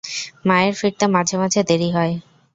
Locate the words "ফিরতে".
0.79-1.05